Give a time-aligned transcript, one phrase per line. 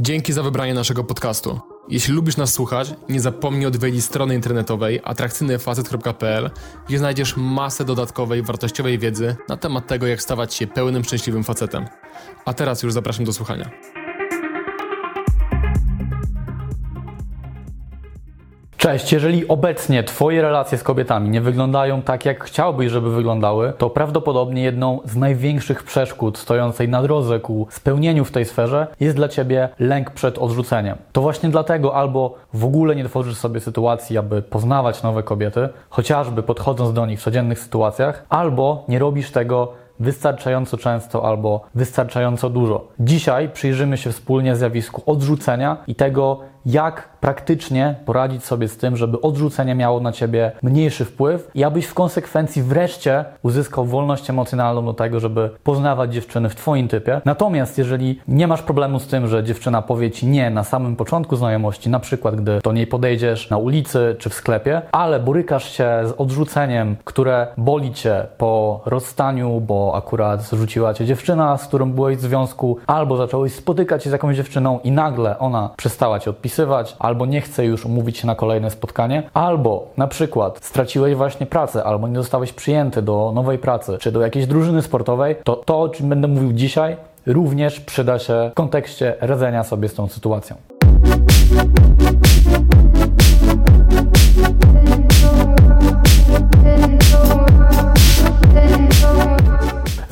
[0.00, 1.60] Dzięki za wybranie naszego podcastu.
[1.88, 6.50] Jeśli lubisz nas słuchać, nie zapomnij odwiedzić strony internetowej atrakcyjnyfacet.pl,
[6.88, 11.84] gdzie znajdziesz masę dodatkowej, wartościowej wiedzy na temat tego, jak stawać się pełnym, szczęśliwym facetem.
[12.44, 13.70] A teraz już zapraszam do słuchania.
[18.84, 23.90] Cześć, jeżeli obecnie Twoje relacje z kobietami nie wyglądają tak, jak chciałbyś, żeby wyglądały, to
[23.90, 29.28] prawdopodobnie jedną z największych przeszkód stojącej na drodze ku spełnieniu w tej sferze jest dla
[29.28, 30.96] Ciebie lęk przed odrzuceniem.
[31.12, 36.42] To właśnie dlatego albo w ogóle nie tworzysz sobie sytuacji, aby poznawać nowe kobiety, chociażby
[36.42, 42.88] podchodząc do nich w codziennych sytuacjach, albo nie robisz tego wystarczająco często albo wystarczająco dużo.
[43.00, 49.20] Dzisiaj przyjrzymy się wspólnie zjawisku odrzucenia i tego, jak praktycznie poradzić sobie z tym, żeby
[49.20, 54.94] odrzucenie miało na ciebie mniejszy wpływ i abyś w konsekwencji wreszcie uzyskał wolność emocjonalną do
[54.94, 57.20] tego, żeby poznawać dziewczyny w twoim typie.
[57.24, 61.36] Natomiast jeżeli nie masz problemu z tym, że dziewczyna powie ci nie na samym początku
[61.36, 65.88] znajomości, na przykład gdy do niej podejdziesz na ulicy czy w sklepie, ale borykasz się
[66.04, 72.16] z odrzuceniem, które boli cię po rozstaniu, bo akurat zrzuciła cię dziewczyna, z którą byłeś
[72.16, 76.53] w związku, albo zacząłeś spotykać się z jakąś dziewczyną i nagle ona przestała cię odpisać,
[76.98, 81.84] albo nie chce już umówić się na kolejne spotkanie, albo na przykład straciłeś właśnie pracę,
[81.84, 85.88] albo nie zostałeś przyjęty do nowej pracy, czy do jakiejś drużyny sportowej, to to, o
[85.88, 86.96] czym będę mówił dzisiaj,
[87.26, 90.56] również przyda się w kontekście radzenia sobie z tą sytuacją.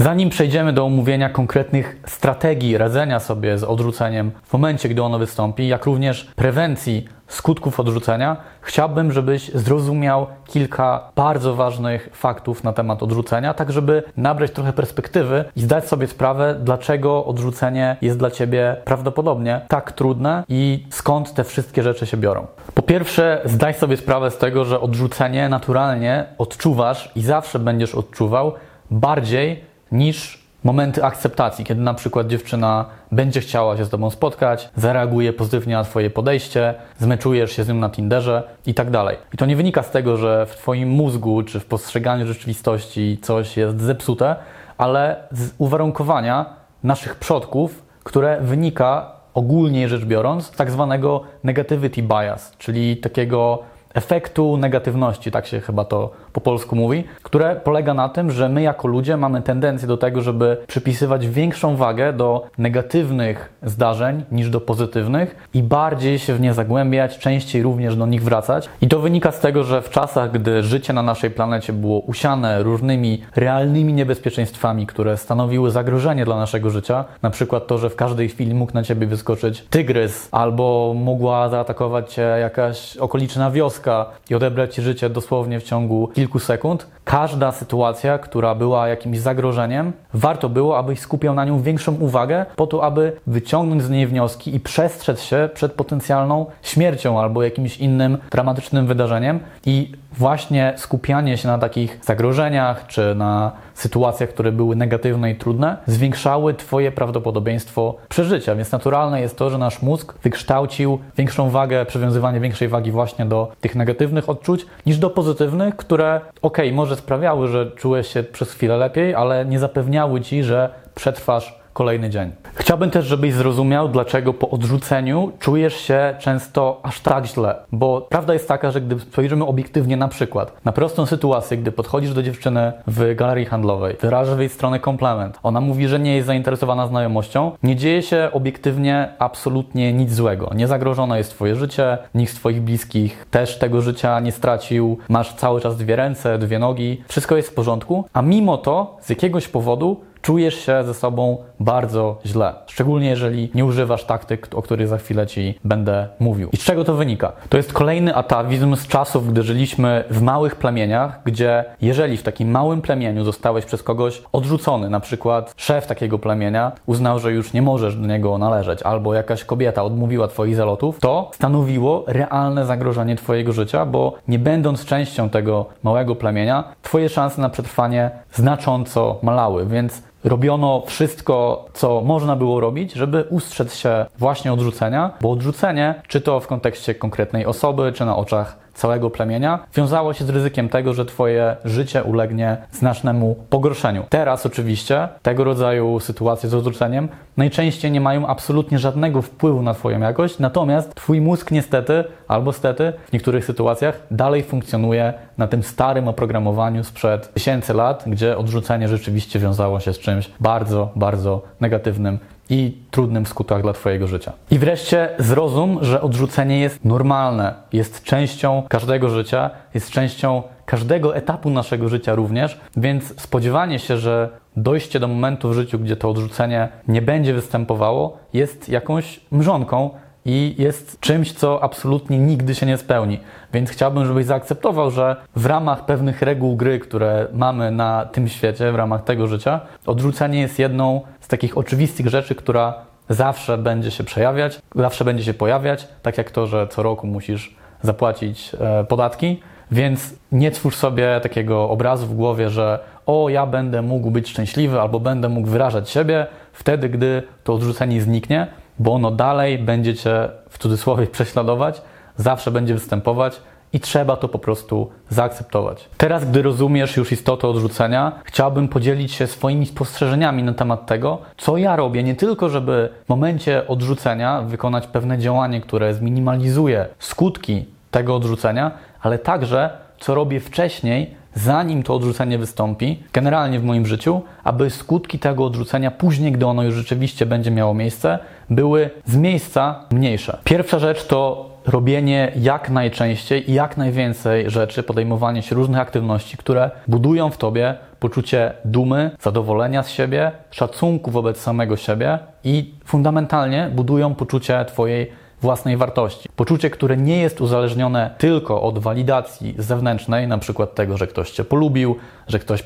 [0.03, 5.69] Zanim przejdziemy do omówienia konkretnych strategii radzenia sobie z odrzuceniem w momencie, gdy ono wystąpi,
[5.69, 13.55] jak również prewencji skutków odrzucenia, chciałbym, żebyś zrozumiał kilka bardzo ważnych faktów na temat odrzucenia,
[13.55, 19.61] tak żeby nabrać trochę perspektywy i zdać sobie sprawę, dlaczego odrzucenie jest dla ciebie prawdopodobnie
[19.69, 22.47] tak trudne i skąd te wszystkie rzeczy się biorą.
[22.75, 28.53] Po pierwsze, zdaj sobie sprawę z tego, że odrzucenie naturalnie odczuwasz i zawsze będziesz odczuwał
[28.91, 35.33] bardziej niż momenty akceptacji, kiedy na przykład dziewczyna będzie chciała się z Tobą spotkać, zareaguje
[35.33, 39.17] pozytywnie na Twoje podejście, zmeczujesz się z nią na Tinderze i tak dalej.
[39.35, 43.57] I to nie wynika z tego, że w Twoim mózgu czy w postrzeganiu rzeczywistości coś
[43.57, 44.37] jest zepsute,
[44.79, 46.47] ale z uwarunkowania
[46.83, 53.63] naszych przodków, które wynika ogólnie rzecz biorąc z tak zwanego negativity bias, czyli takiego
[53.95, 58.63] efektu negatywności, tak się chyba to po polsku mówi, które polega na tym, że my
[58.63, 64.61] jako ludzie mamy tendencję do tego, żeby przypisywać większą wagę do negatywnych zdarzeń niż do
[64.61, 68.69] pozytywnych i bardziej się w nie zagłębiać, częściej również do nich wracać.
[68.81, 72.63] I to wynika z tego, że w czasach, gdy życie na naszej planecie było usiane
[72.63, 78.29] różnymi realnymi niebezpieczeństwami, które stanowiły zagrożenie dla naszego życia, na przykład to, że w każdej
[78.29, 84.75] chwili mógł na ciebie wyskoczyć tygrys albo mogła zaatakować cię jakaś okoliczna wioska i odebrać
[84.75, 90.79] ci życie dosłownie w ciągu kilku sekund, każda sytuacja, która była jakimś zagrożeniem, warto było,
[90.79, 95.23] abyś skupiał na nią większą uwagę, po to, aby wyciągnąć z niej wnioski i przestrzec
[95.23, 99.41] się przed potencjalną śmiercią albo jakimś innym dramatycznym wydarzeniem.
[99.67, 105.77] I właśnie skupianie się na takich zagrożeniach czy na sytuacjach, które były negatywne i trudne,
[105.87, 108.55] zwiększały Twoje prawdopodobieństwo przeżycia.
[108.55, 113.53] Więc naturalne jest to, że nasz mózg wykształcił większą wagę, przywiązywanie większej wagi właśnie do
[113.61, 118.77] tych negatywnych odczuć niż do pozytywnych, które, ok, może sprawiały, że czułeś się przez chwilę
[118.77, 122.31] lepiej, ale nie zapewniały Ci, że przetrwasz kolejny dzień.
[122.55, 127.55] Chciałbym też, żebyś zrozumiał, dlaczego po odrzuceniu czujesz się często aż tak źle.
[127.73, 132.15] Bo prawda jest taka, że gdy spojrzymy obiektywnie na przykład na prostą sytuację, gdy podchodzisz
[132.15, 136.27] do dziewczyny w galerii handlowej, wyrażasz w jej stronę komplement, ona mówi, że nie jest
[136.27, 140.51] zainteresowana znajomością, nie dzieje się obiektywnie absolutnie nic złego.
[140.55, 145.35] Nie zagrożone jest Twoje życie, nikt z Twoich bliskich też tego życia nie stracił, masz
[145.35, 149.49] cały czas dwie ręce, dwie nogi, wszystko jest w porządku, a mimo to z jakiegoś
[149.49, 152.55] powodu czujesz się ze sobą bardzo źle.
[152.67, 156.49] Szczególnie jeżeli nie używasz taktyk, o których za chwilę Ci będę mówił.
[156.53, 157.33] I z czego to wynika?
[157.49, 162.51] To jest kolejny atawizm z czasów, gdy żyliśmy w małych plemieniach, gdzie jeżeli w takim
[162.51, 167.63] małym plemieniu zostałeś przez kogoś odrzucony, na przykład szef takiego plemienia uznał, że już nie
[167.63, 173.53] możesz do niego należeć, albo jakaś kobieta odmówiła Twoich zalotów, to stanowiło realne zagrożenie Twojego
[173.53, 180.03] życia, bo nie będąc częścią tego małego plemienia, Twoje szanse na przetrwanie znacząco malały, więc
[180.25, 186.41] robiono wszystko, co można było robić, żeby ustrzec się właśnie odrzucenia, bo odrzucenie, czy to
[186.41, 191.05] w kontekście konkretnej osoby, czy na oczach całego plemienia wiązało się z ryzykiem tego, że
[191.05, 194.05] twoje życie ulegnie znacznemu pogorszeniu.
[194.09, 200.01] Teraz oczywiście tego rodzaju sytuacje z odrzuceniem najczęściej nie mają absolutnie żadnego wpływu na twoją
[200.01, 206.09] jakość, natomiast twój mózg niestety albo stety w niektórych sytuacjach dalej funkcjonuje na tym starym
[206.09, 212.19] oprogramowaniu sprzed tysięcy lat, gdzie odrzucenie rzeczywiście wiązało się z czymś bardzo, bardzo negatywnym
[212.51, 214.33] i trudnym skutkach dla Twojego życia.
[214.51, 221.51] I wreszcie zrozum, że odrzucenie jest normalne, jest częścią każdego życia, jest częścią każdego etapu
[221.51, 226.69] naszego życia również, więc spodziewanie się, że dojście do momentu w życiu, gdzie to odrzucenie
[226.89, 229.91] nie będzie występowało, jest jakąś mrzonką,
[230.25, 233.21] i jest czymś, co absolutnie nigdy się nie spełni.
[233.53, 238.73] Więc chciałbym, żebyś zaakceptował, że w ramach pewnych reguł gry, które mamy na tym świecie,
[238.73, 242.75] w ramach tego życia, odrzucenie jest jedną z takich oczywistych rzeczy, która
[243.09, 247.57] zawsze będzie się przejawiać, zawsze będzie się pojawiać, tak jak to, że co roku musisz
[247.83, 249.41] zapłacić e, podatki.
[249.71, 254.81] Więc nie twórz sobie takiego obrazu w głowie, że o, ja będę mógł być szczęśliwy
[254.81, 258.47] albo będę mógł wyrażać siebie wtedy, gdy to odrzucenie zniknie,
[258.79, 261.83] bo ono dalej będzie cię w cudzysłowie prześladować,
[262.17, 263.41] zawsze będzie występować
[263.73, 265.89] i trzeba to po prostu zaakceptować.
[265.97, 271.57] Teraz, gdy rozumiesz już istotę odrzucenia, chciałbym podzielić się swoimi spostrzeżeniami na temat tego, co
[271.57, 278.17] ja robię, nie tylko, żeby w momencie odrzucenia wykonać pewne działanie, które zminimalizuje skutki tego
[278.17, 278.71] odrzucenia,
[279.01, 279.71] ale także,
[280.01, 285.91] co robię wcześniej, zanim to odrzucenie wystąpi, generalnie w moim życiu, aby skutki tego odrzucenia
[285.91, 288.19] później, gdy ono już rzeczywiście będzie miało miejsce,
[288.51, 290.39] były z miejsca mniejsze.
[290.45, 296.71] Pierwsza rzecz to robienie jak najczęściej i jak najwięcej rzeczy, podejmowanie się różnych aktywności, które
[296.89, 304.15] budują w tobie poczucie dumy, zadowolenia z siebie, szacunku wobec samego siebie i fundamentalnie budują
[304.15, 306.29] poczucie twojej własnej wartości.
[306.37, 311.45] Poczucie, które nie jest uzależnione tylko od walidacji zewnętrznej, na przykład tego, że ktoś cię
[311.45, 311.97] polubił,
[312.29, 312.63] że ktoś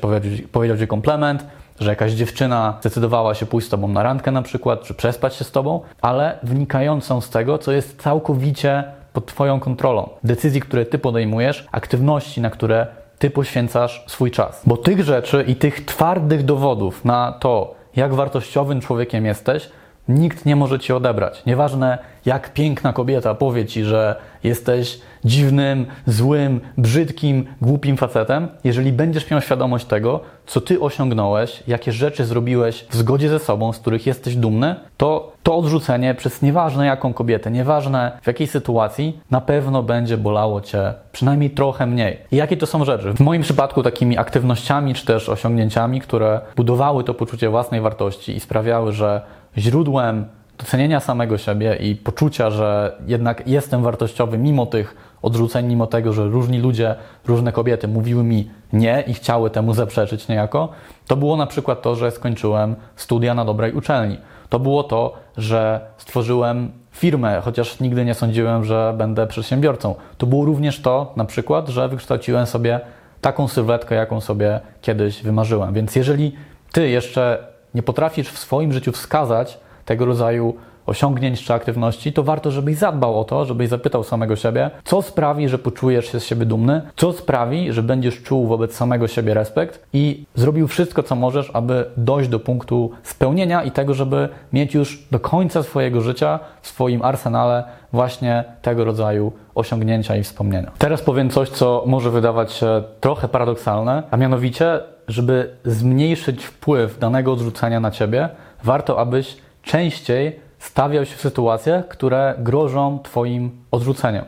[0.51, 1.45] powiedział, ci komplement,
[1.79, 5.43] że jakaś dziewczyna zdecydowała się pójść z tobą na randkę na przykład, czy przespać się
[5.43, 8.83] z tobą, ale wynikającą z tego, co jest całkowicie
[9.13, 10.09] pod twoją kontrolą.
[10.23, 12.87] Decyzji, które ty podejmujesz, aktywności, na które
[13.19, 14.61] ty poświęcasz swój czas.
[14.65, 19.69] Bo tych rzeczy i tych twardych dowodów na to, jak wartościowym człowiekiem jesteś,
[20.09, 21.45] nikt nie może ci odebrać.
[21.45, 29.31] Nieważne, jak piękna kobieta powie ci, że jesteś dziwnym, złym, brzydkim, głupim facetem, jeżeli będziesz
[29.31, 34.07] miał świadomość tego, co ty osiągnąłeś, jakie rzeczy zrobiłeś w zgodzie ze sobą, z których
[34.07, 39.83] jesteś dumny, to to odrzucenie przez nieważne jaką kobietę, nieważne w jakiej sytuacji, na pewno
[39.83, 42.17] będzie bolało cię przynajmniej trochę mniej.
[42.31, 43.13] I jakie to są rzeczy?
[43.13, 48.39] W moim przypadku takimi aktywnościami czy też osiągnięciami, które budowały to poczucie własnej wartości i
[48.39, 49.21] sprawiały, że
[49.57, 50.25] źródłem
[50.57, 56.27] docenienia samego siebie i poczucia, że jednak jestem wartościowy mimo tych odrzuceń, mimo tego, że
[56.27, 56.95] różni ludzie,
[57.27, 60.69] różne kobiety mówiły mi nie i chciały temu zaprzeczyć niejako,
[61.07, 64.17] to było na przykład to, że skończyłem studia na dobrej uczelni.
[64.49, 69.95] To było to, że stworzyłem firmę, chociaż nigdy nie sądziłem, że będę przedsiębiorcą.
[70.17, 72.79] To było również to, na przykład, że wykształciłem sobie
[73.21, 75.73] taką sylwetkę, jaką sobie kiedyś wymarzyłem.
[75.73, 76.35] Więc jeżeli
[76.71, 82.51] ty jeszcze nie potrafisz w swoim życiu wskazać tego rodzaju osiągnięć czy aktywności, to warto,
[82.51, 86.45] żebyś zadbał o to, żebyś zapytał samego siebie, co sprawi, że poczujesz się z siebie
[86.45, 91.51] dumny, co sprawi, że będziesz czuł wobec samego siebie respekt i zrobił wszystko, co możesz,
[91.53, 96.67] aby dojść do punktu spełnienia i tego, żeby mieć już do końca swojego życia w
[96.67, 97.63] swoim arsenale
[97.93, 100.71] właśnie tego rodzaju osiągnięcia i wspomnienia.
[100.77, 107.33] Teraz powiem coś, co może wydawać się trochę paradoksalne, a mianowicie, żeby zmniejszyć wpływ danego
[107.33, 108.29] odrzucenia na ciebie,
[108.63, 114.25] warto, abyś częściej stawiał się w sytuacjach, które grożą Twoim odrzuceniem.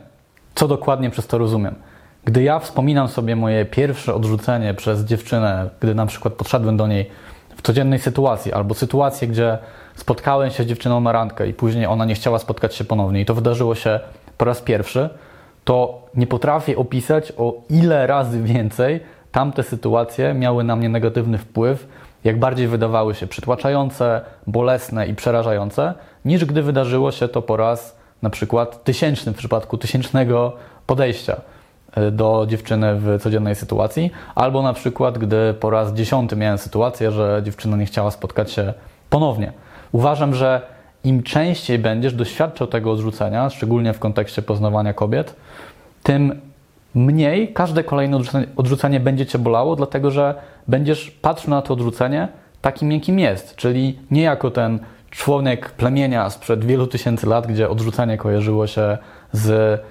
[0.56, 1.76] Co dokładnie przez to rozumiem?
[2.26, 7.10] Gdy ja wspominam sobie moje pierwsze odrzucenie przez dziewczynę, gdy na przykład podszedłem do niej
[7.58, 9.58] w codziennej sytuacji, albo sytuację, gdzie
[9.96, 13.26] spotkałem się z dziewczyną na randkę i później ona nie chciała spotkać się ponownie i
[13.26, 14.00] to wydarzyło się
[14.38, 15.10] po raz pierwszy,
[15.64, 19.00] to nie potrafię opisać o ile razy więcej
[19.32, 21.88] tamte sytuacje miały na mnie negatywny wpływ,
[22.24, 25.94] jak bardziej wydawały się przytłaczające, bolesne i przerażające,
[26.26, 30.54] niż gdy wydarzyło się to po raz na przykład tysięczny w przypadku tysięcznego
[30.88, 31.42] podejścia
[31.94, 37.12] e, do dziewczyny w codziennej sytuacji, albo na przykład gdy po raz dziesiąty miałem sytuację,
[37.12, 38.74] że dziewczyna nie chciała spotkać się
[39.10, 39.54] ponownie.
[39.92, 40.62] Uważam, że
[41.04, 45.36] im częściej będziesz doświadczał tego odrzucenia, szczególnie w kontekście poznawania kobiet,
[46.04, 46.42] tym
[46.96, 48.20] mniej każde kolejne
[48.56, 50.36] odrzucenie, będzie cię bolało, dlatego że
[50.68, 52.28] będziesz patrzył na to odrzucenie
[52.62, 54.80] takim, jakim jest, czyli nie jako ten
[55.10, 58.98] członek plemienia sprzed wielu tysięcy lat, gdzie odrzucenie kojarzyło się
[59.32, 59.82] z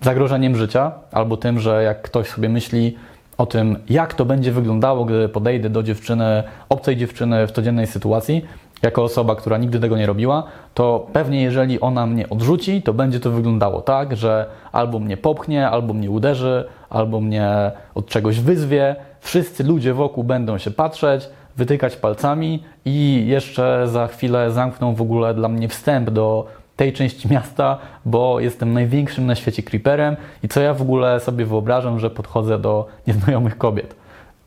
[0.00, 2.96] zagrożeniem życia, albo tym, że jak ktoś sobie myśli
[3.38, 8.44] o tym, jak to będzie wyglądało, gdy podejdę do dziewczyny, obcej dziewczyny w codziennej sytuacji,
[8.86, 10.42] jako osoba, która nigdy tego nie robiła,
[10.74, 15.68] to pewnie jeżeli ona mnie odrzuci, to będzie to wyglądało tak, że albo mnie popchnie,
[15.68, 18.96] albo mnie uderzy, albo mnie od czegoś wyzwie.
[19.20, 25.34] Wszyscy ludzie wokół będą się patrzeć, wytykać palcami i jeszcze za chwilę zamkną w ogóle
[25.34, 30.60] dla mnie wstęp do tej części miasta, bo jestem największym na świecie creeperem i co
[30.60, 33.96] ja w ogóle sobie wyobrażam, że podchodzę do nieznajomych kobiet.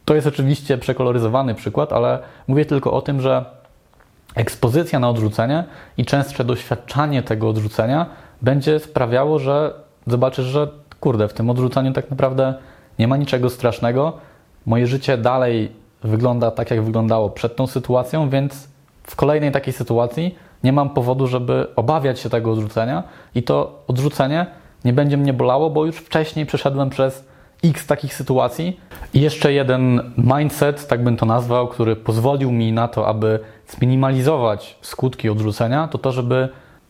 [0.06, 3.46] To jest oczywiście przekoloryzowany przykład, ale mówię tylko o tym, że
[4.36, 5.64] ekspozycja na odrzucenie
[5.98, 8.06] i częstsze doświadczanie tego odrzucenia
[8.42, 9.74] będzie sprawiało, że
[10.08, 10.68] zobaczysz, że
[11.00, 12.54] kurde, w tym odrzucaniu tak naprawdę
[13.00, 14.14] nie ma niczego strasznego.
[14.66, 15.72] Moje życie dalej
[16.04, 18.68] wygląda tak, jak wyglądało przed tą sytuacją, więc
[19.04, 23.04] w kolejnej takiej sytuacji nie mam powodu, żeby obawiać się tego odrzucenia
[23.36, 24.46] i to odrzucenie
[24.86, 27.29] nie będzie mnie bolało, bo już wcześniej przeszedłem przez
[27.64, 28.80] x takich sytuacji.
[29.14, 34.78] I jeszcze jeden mindset, tak bym to nazwał, który pozwolił mi na to, aby zminimalizować
[34.82, 36.50] skutki odrzucenia, to to, żeby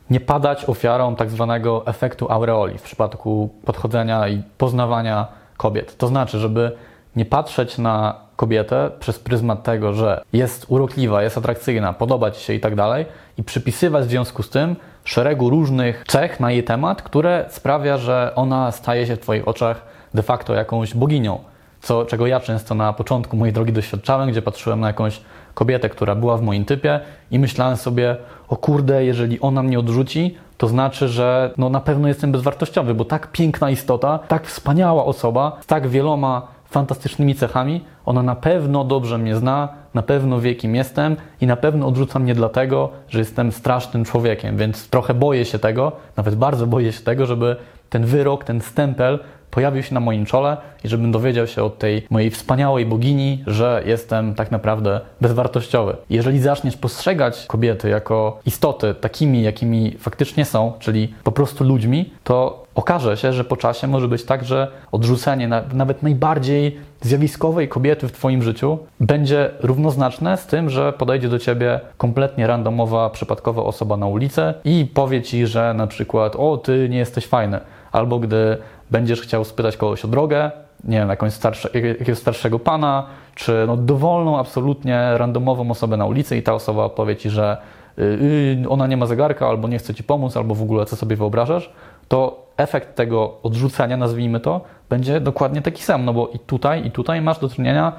[0.09, 5.97] nie padać ofiarą tak zwanego efektu aureoli w przypadku podchodzenia i poznawania kobiet.
[5.97, 6.71] To znaczy, żeby
[7.15, 12.53] nie patrzeć na kobietę przez pryzmat tego, że jest urokliwa, jest atrakcyjna, podoba ci się
[12.53, 13.05] i tak dalej,
[13.37, 18.31] i przypisywać w związku z tym szeregu różnych cech na jej temat, które sprawia, że
[18.35, 21.39] ona staje się w Twoich oczach de facto jakąś boginią.
[21.81, 25.21] Co, czego ja często na początku mojej drogi doświadczałem, gdzie patrzyłem na jakąś
[25.53, 26.99] kobietę, która była w moim typie
[27.31, 32.07] i myślałem sobie, o kurde, jeżeli ona mnie odrzuci, to znaczy, że no na pewno
[32.07, 38.23] jestem bezwartościowy, bo tak piękna istota, tak wspaniała osoba, z tak wieloma fantastycznymi cechami, ona
[38.23, 42.35] na pewno dobrze mnie zna, na pewno wie kim jestem i na pewno odrzuca mnie
[42.35, 47.25] dlatego, że jestem strasznym człowiekiem, więc trochę boję się tego, nawet bardzo boję się tego,
[47.25, 47.55] żeby
[47.89, 49.19] ten wyrok, ten stempel
[49.51, 53.83] pojawił się na moim czole i żebym dowiedział się od tej mojej wspaniałej bogini, że
[53.85, 55.95] jestem tak naprawdę bezwartościowy.
[56.09, 62.65] Jeżeli zaczniesz postrzegać kobiety jako istoty takimi, jakimi faktycznie są, czyli po prostu ludźmi, to
[62.75, 68.11] okaże się, że po czasie może być tak, że odrzucenie nawet najbardziej zjawiskowej kobiety w
[68.11, 74.07] Twoim życiu będzie równoznaczne z tym, że podejdzie do Ciebie kompletnie randomowa, przypadkowa osoba na
[74.07, 77.59] ulicy i powie Ci, że na przykład o, Ty nie jesteś fajny.
[77.91, 78.57] Albo gdy
[78.91, 80.51] będziesz chciał spytać kogoś o drogę,
[80.83, 83.05] nie wiem, jakąś starsze, jakiegoś starszego pana,
[83.35, 87.57] czy no dowolną, absolutnie randomową osobę na ulicy i ta osoba powie Ci, że
[87.97, 91.15] yy, ona nie ma zegarka, albo nie chce Ci pomóc, albo w ogóle co sobie
[91.15, 91.71] wyobrażasz,
[92.07, 96.91] to efekt tego odrzucenia, nazwijmy to, będzie dokładnie taki sam, no bo i tutaj, i
[96.91, 97.93] tutaj masz do czynienia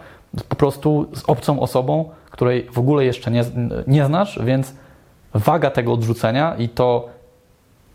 [0.49, 3.45] po prostu z obcą osobą, której w ogóle jeszcze nie,
[3.87, 4.75] nie znasz, więc
[5.35, 7.09] waga tego odrzucenia i to,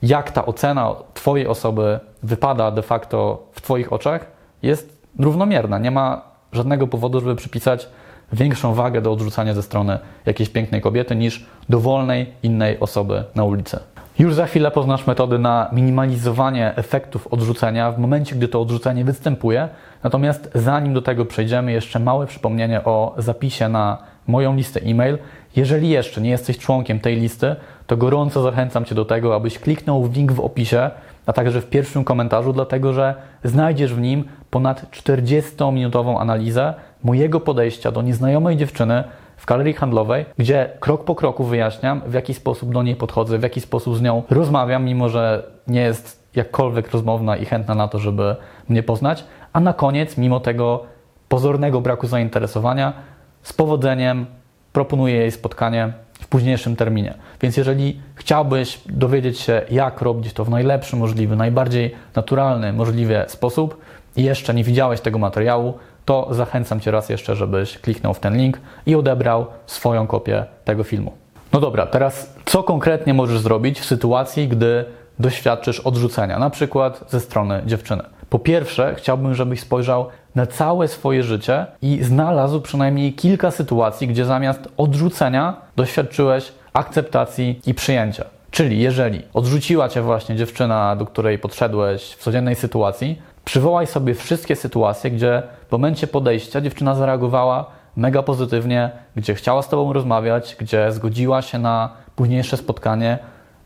[0.01, 4.25] jak ta ocena Twojej osoby wypada de facto w Twoich oczach,
[4.63, 5.79] jest równomierna.
[5.79, 7.87] Nie ma żadnego powodu, żeby przypisać
[8.33, 13.79] większą wagę do odrzucania ze strony jakiejś pięknej kobiety niż dowolnej innej osoby na ulicy.
[14.19, 19.69] Już za chwilę poznasz metody na minimalizowanie efektów odrzucenia w momencie, gdy to odrzucenie występuje.
[20.03, 25.17] Natomiast zanim do tego przejdziemy, jeszcze małe przypomnienie o zapisie na moją listę e-mail.
[25.55, 27.55] Jeżeli jeszcze nie jesteś członkiem tej listy,
[27.87, 30.91] to gorąco zachęcam Cię do tego, abyś kliknął w link w opisie,
[31.25, 37.91] a także w pierwszym komentarzu, dlatego że znajdziesz w nim ponad 40-minutową analizę mojego podejścia
[37.91, 39.03] do nieznajomej dziewczyny,
[39.37, 43.43] w galerii handlowej, gdzie krok po kroku wyjaśniam, w jaki sposób do niej podchodzę, w
[43.43, 47.99] jaki sposób z nią rozmawiam, mimo że nie jest jakkolwiek rozmowna i chętna na to,
[47.99, 48.35] żeby
[48.69, 49.25] mnie poznać.
[49.53, 50.83] A na koniec, mimo tego
[51.27, 52.93] pozornego braku zainteresowania,
[53.41, 54.25] z powodzeniem
[54.73, 57.13] proponuję jej spotkanie w późniejszym terminie.
[57.41, 63.81] Więc jeżeli chciałbyś dowiedzieć się, jak robić to w najlepszy możliwy, najbardziej naturalny możliwie sposób
[64.15, 65.73] i jeszcze nie widziałeś tego materiału,
[66.05, 70.83] to zachęcam Cię raz jeszcze, żebyś kliknął w ten link i odebrał swoją kopię tego
[70.83, 71.11] filmu.
[71.53, 74.85] No dobra, teraz co konkretnie możesz zrobić w sytuacji, gdy
[75.19, 78.03] doświadczysz odrzucenia, na przykład ze strony dziewczyny?
[78.35, 84.25] Po pierwsze, chciałbym, żebyś spojrzał na całe swoje życie i znalazł przynajmniej kilka sytuacji, gdzie
[84.25, 88.25] zamiast odrzucenia doświadczyłeś akceptacji i przyjęcia.
[88.51, 94.55] Czyli jeżeli odrzuciła cię właśnie dziewczyna, do której podszedłeś w codziennej sytuacji, Przywołaj sobie wszystkie
[94.55, 97.65] sytuacje, gdzie w momencie podejścia dziewczyna zareagowała
[97.97, 103.17] mega pozytywnie, gdzie chciała z Tobą rozmawiać, gdzie zgodziła się na późniejsze spotkanie,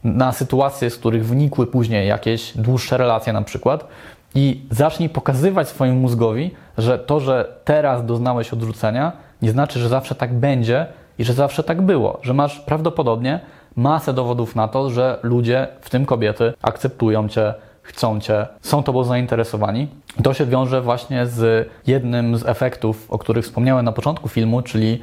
[0.03, 3.87] na sytuacje, z których wynikły później jakieś dłuższe relacje na przykład
[4.35, 10.15] i zacznij pokazywać swojemu mózgowi, że to, że teraz doznałeś odrzucenia, nie znaczy, że zawsze
[10.15, 10.85] tak będzie
[11.17, 13.39] i że zawsze tak było, że masz prawdopodobnie
[13.75, 19.03] masę dowodów na to, że ludzie, w tym kobiety, akceptują Cię, chcą cię, są tobą
[19.03, 19.87] zainteresowani.
[20.23, 25.01] To się wiąże właśnie z jednym z efektów, o których wspomniałem na początku filmu, czyli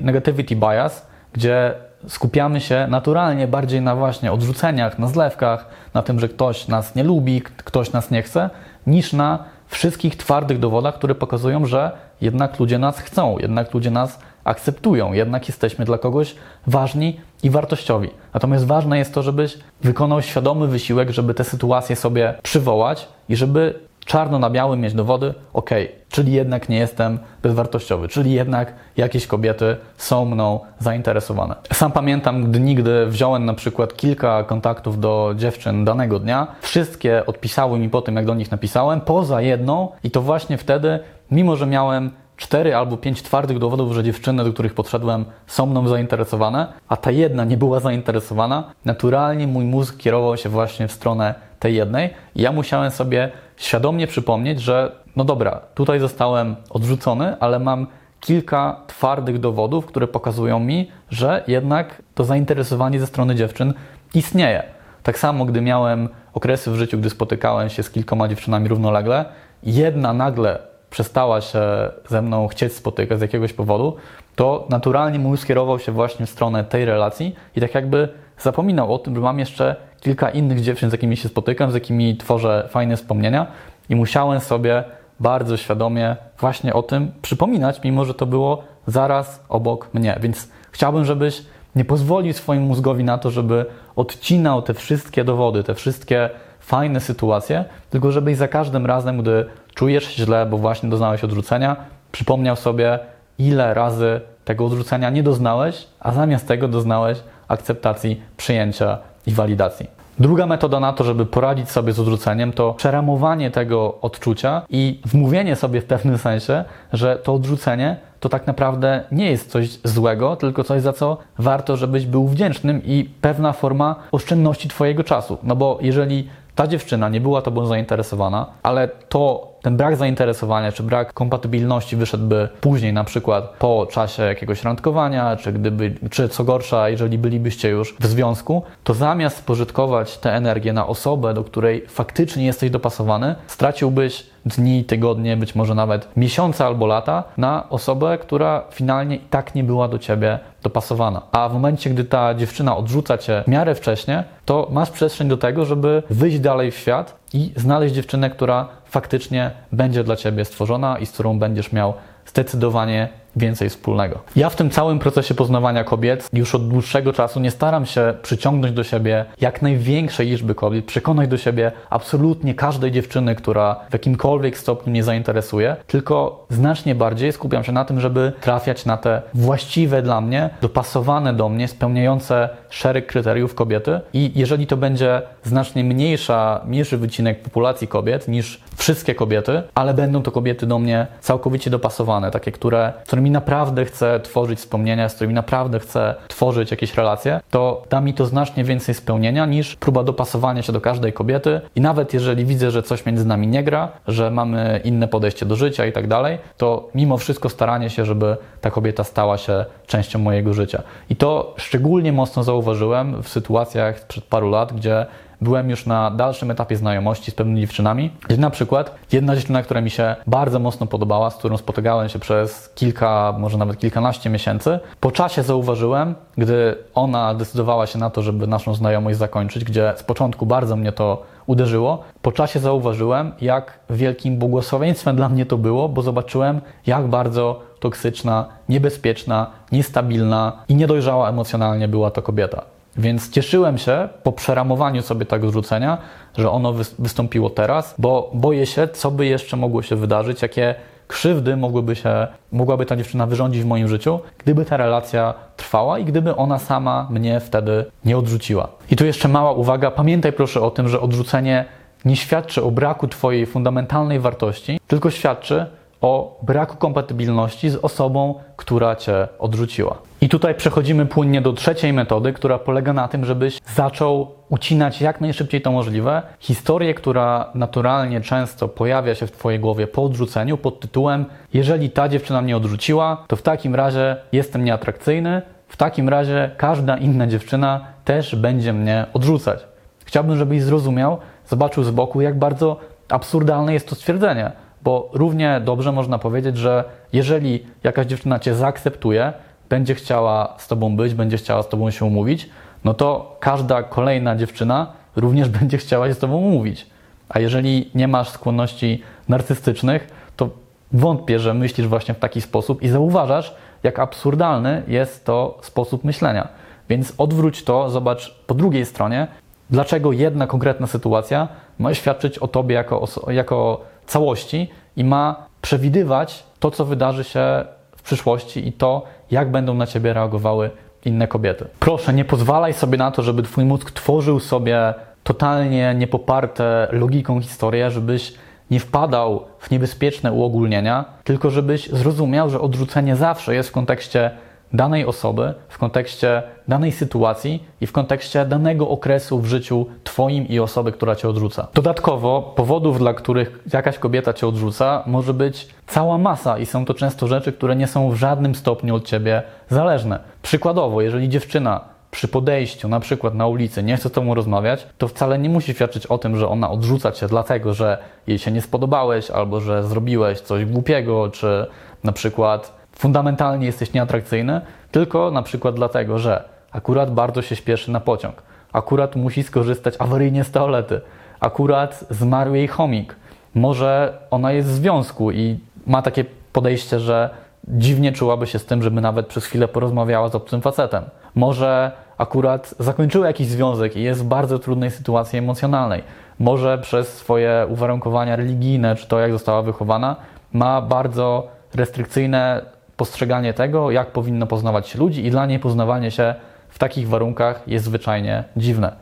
[0.00, 1.74] negativity bias, gdzie
[2.08, 7.04] skupiamy się naturalnie bardziej na właśnie odrzuceniach, na zlewkach, na tym, że ktoś nas nie
[7.04, 8.50] lubi, ktoś nas nie chce,
[8.86, 11.90] niż na wszystkich twardych dowodach, które pokazują, że
[12.20, 16.34] jednak ludzie nas chcą, jednak ludzie nas akceptują, jednak jesteśmy dla kogoś
[16.66, 18.10] ważni i wartościowi.
[18.34, 23.87] Natomiast ważne jest to, żebyś wykonał świadomy wysiłek, żeby te sytuacje sobie przywołać i żeby
[24.08, 25.70] czarno na białym mieć dowody, ok,
[26.08, 31.54] czyli jednak nie jestem bezwartościowy, czyli jednak jakieś kobiety są mną zainteresowane.
[31.72, 37.88] Sam pamiętam gdy wziąłem na przykład kilka kontaktów do dziewczyn danego dnia, wszystkie odpisały mi
[37.88, 39.88] po tym, jak do nich napisałem, poza jedną.
[40.04, 40.98] I to właśnie wtedy,
[41.30, 45.88] mimo że miałem cztery albo pięć twardych dowodów, że dziewczyny, do których podszedłem, są mną
[45.88, 51.34] zainteresowane, a ta jedna nie była zainteresowana, naturalnie mój mózg kierował się właśnie w stronę
[51.58, 57.86] tej jednej ja musiałem sobie świadomie przypomnieć, że no dobra, tutaj zostałem odrzucony, ale mam
[58.20, 63.74] kilka twardych dowodów, które pokazują mi, że jednak to zainteresowanie ze strony dziewczyn
[64.14, 64.62] istnieje.
[65.02, 69.24] Tak samo, gdy miałem okresy w życiu, gdy spotykałem się z kilkoma dziewczynami równolegle,
[69.62, 70.58] jedna nagle
[70.90, 71.60] przestała się
[72.08, 73.96] ze mną chcieć spotykać z jakiegoś powodu,
[74.36, 78.98] to naturalnie mój skierował się właśnie w stronę tej relacji i tak jakby zapominał o
[78.98, 82.96] tym, że mam jeszcze kilka innych dziewczyn, z jakimi się spotykam, z jakimi tworzę fajne
[82.96, 83.46] wspomnienia
[83.88, 84.84] i musiałem sobie
[85.20, 90.18] bardzo świadomie właśnie o tym przypominać, mimo że to było zaraz obok mnie.
[90.20, 91.42] Więc chciałbym, żebyś
[91.76, 97.64] nie pozwolił swojemu mózgowi na to, żeby odcinał te wszystkie dowody, te wszystkie fajne sytuacje,
[97.90, 101.76] tylko żebyś za każdym razem, gdy czujesz się źle, bo właśnie doznałeś odrzucenia,
[102.12, 102.98] przypomniał sobie,
[103.38, 108.98] ile razy tego odrzucenia nie doznałeś, a zamiast tego doznałeś akceptacji, przyjęcia
[109.28, 109.86] i walidacji.
[110.18, 115.56] Druga metoda na to, żeby poradzić sobie z odrzuceniem, to przeramowanie tego odczucia i wmówienie
[115.56, 120.64] sobie w pewnym sensie, że to odrzucenie to tak naprawdę nie jest coś złego, tylko
[120.64, 125.38] coś, za co warto, żebyś był wdzięcznym i pewna forma oszczędności Twojego czasu.
[125.42, 130.82] No bo jeżeli ta dziewczyna nie była Tobą zainteresowana, ale to ten brak zainteresowania czy
[130.82, 136.88] brak kompatybilności wyszedłby później, na przykład po czasie jakiegoś randkowania, czy gdyby, czy co gorsza,
[136.88, 142.46] jeżeli bylibyście już w związku, to zamiast spożytkować tę energię na osobę, do której faktycznie
[142.46, 149.16] jesteś dopasowany, straciłbyś dni, tygodnie, być może nawet miesiące albo lata na osobę, która finalnie
[149.16, 151.22] i tak nie była do ciebie dopasowana.
[151.32, 155.36] A w momencie, gdy ta dziewczyna odrzuca cię w miarę wcześnie, to masz przestrzeń do
[155.36, 160.98] tego, żeby wyjść dalej w świat i znaleźć dziewczynę, która faktycznie będzie dla ciebie stworzona
[160.98, 161.94] i z którą będziesz miał
[162.26, 163.08] zdecydowanie
[163.38, 164.18] więcej wspólnego.
[164.36, 168.74] Ja w tym całym procesie poznawania kobiet już od dłuższego czasu nie staram się przyciągnąć
[168.74, 174.58] do siebie jak największej liczby kobiet, przekonać do siebie absolutnie każdej dziewczyny, która w jakimkolwiek
[174.58, 180.02] stopniu mnie zainteresuje, tylko znacznie bardziej skupiam się na tym, żeby trafiać na te właściwe
[180.02, 186.60] dla mnie, dopasowane do mnie, spełniające szereg kryteriów kobiety i jeżeli to będzie znacznie mniejsza,
[186.66, 192.30] mniejszy wycinek populacji kobiet niż wszystkie kobiety, ale będą to kobiety do mnie całkowicie dopasowane,
[192.30, 197.40] takie, które, z którymi naprawdę chcę tworzyć wspomnienia, z którymi naprawdę chcę tworzyć jakieś relacje,
[197.50, 201.60] to da mi to znacznie więcej spełnienia niż próba dopasowania się do każdej kobiety.
[201.76, 205.56] I nawet jeżeli widzę, że coś między nami nie gra, że mamy inne podejście do
[205.56, 210.18] życia i tak dalej, to mimo wszystko staranie się, żeby ta kobieta stała się częścią
[210.18, 210.82] mojego życia.
[211.10, 215.06] I to szczególnie mocno zauważyłem w sytuacjach sprzed paru lat, gdzie
[215.40, 219.80] byłem już na dalszym etapie znajomości z pewnymi dziewczynami, gdzie na przykład jedna dziewczyna, która
[219.80, 224.78] mi się bardzo mocno podobała, z którą spotykałem się przez kilka, może nawet kilkanaście miesięcy,
[225.00, 230.02] po czasie zauważyłem, gdy ona decydowała się na to, żeby naszą znajomość zakończyć, gdzie z
[230.02, 232.02] początku bardzo mnie to uderzyło.
[232.22, 238.46] Po czasie zauważyłem, jak wielkim błogosławieństwem dla mnie to było, bo zobaczyłem, jak bardzo toksyczna,
[238.68, 242.77] niebezpieczna, niestabilna i niedojrzała emocjonalnie była to kobieta.
[242.96, 245.98] Więc cieszyłem się po przeramowaniu sobie tego zrzucenia,
[246.38, 250.74] że ono wystąpiło teraz, bo boję się, co by jeszcze mogło się wydarzyć, jakie
[251.08, 256.04] krzywdy mogłyby się, mogłaby ta dziewczyna wyrządzić w moim życiu, gdyby ta relacja trwała i
[256.04, 258.68] gdyby ona sama mnie wtedy nie odrzuciła.
[258.90, 261.64] I tu jeszcze mała uwaga, pamiętaj proszę o tym, że odrzucenie
[262.04, 265.66] nie świadczy o braku Twojej fundamentalnej wartości, tylko świadczy
[266.00, 269.98] o braku kompatybilności z osobą, która cię odrzuciła.
[270.20, 275.20] I tutaj przechodzimy płynnie do trzeciej metody, która polega na tym, żebyś zaczął ucinać jak
[275.20, 280.80] najszybciej to możliwe historię, która naturalnie często pojawia się w Twojej głowie po odrzuceniu pod
[280.80, 286.50] tytułem: Jeżeli ta dziewczyna mnie odrzuciła, to w takim razie jestem nieatrakcyjny, w takim razie
[286.56, 289.60] każda inna dziewczyna też będzie mnie odrzucać.
[290.04, 292.76] Chciałbym, żebyś zrozumiał, zobaczył z boku, jak bardzo
[293.08, 294.52] absurdalne jest to stwierdzenie.
[294.88, 299.32] Bo równie dobrze można powiedzieć, że jeżeli jakaś dziewczyna cię zaakceptuje,
[299.68, 302.50] będzie chciała z tobą być, będzie chciała z tobą się umówić,
[302.84, 306.86] no to każda kolejna dziewczyna również będzie chciała się z tobą umówić.
[307.28, 310.48] A jeżeli nie masz skłonności narcystycznych, to
[310.92, 316.48] wątpię, że myślisz właśnie w taki sposób i zauważasz, jak absurdalny jest to sposób myślenia.
[316.88, 319.26] Więc odwróć to, zobacz po drugiej stronie,
[319.70, 321.48] dlaczego jedna konkretna sytuacja
[321.78, 327.64] ma świadczyć o tobie jako, jako całości i ma przewidywać to, co wydarzy się
[327.96, 330.70] w przyszłości i to, jak będą na ciebie reagowały
[331.04, 331.66] inne kobiety.
[331.80, 334.94] Proszę, nie pozwalaj sobie na to, żeby twój mózg tworzył sobie
[335.24, 338.34] totalnie niepoparte logiką historię, żebyś
[338.70, 344.30] nie wpadał w niebezpieczne uogólnienia, tylko żebyś zrozumiał, że odrzucenie zawsze jest w kontekście
[344.72, 350.60] danej osoby, w kontekście danej sytuacji i w kontekście danego okresu w życiu Twoim i
[350.60, 351.68] osoby, która Cię odrzuca.
[351.74, 356.94] Dodatkowo, powodów, dla których jakaś kobieta Cię odrzuca, może być cała masa i są to
[356.94, 360.18] często rzeczy, które nie są w żadnym stopniu od Ciebie zależne.
[360.42, 365.08] Przykładowo, jeżeli dziewczyna przy podejściu, na przykład na ulicy, nie chce z tobą rozmawiać, to
[365.08, 368.62] wcale nie musi świadczyć o tym, że ona odrzuca cię dlatego, że jej się nie
[368.62, 371.66] spodobałeś, albo że zrobiłeś coś głupiego, czy
[372.04, 378.00] na przykład fundamentalnie jesteś nieatrakcyjny, tylko na przykład dlatego, że akurat bardzo się śpieszy na
[378.00, 381.00] pociąg, akurat musi skorzystać awaryjnie z toalety,
[381.40, 383.16] akurat zmarł jej chomik,
[383.54, 387.30] może ona jest w związku i ma takie podejście, że
[387.68, 391.04] dziwnie czułaby się z tym, żeby nawet przez chwilę porozmawiała z obcym facetem.
[391.34, 396.02] Może akurat zakończyła jakiś związek i jest w bardzo trudnej sytuacji emocjonalnej.
[396.38, 400.16] Może przez swoje uwarunkowania religijne, czy to jak została wychowana,
[400.52, 402.62] ma bardzo restrykcyjne
[402.98, 406.34] postrzeganie tego, jak powinno poznawać się ludzi, i dla niej poznawanie się
[406.68, 408.92] w takich warunkach jest zwyczajnie dziwne.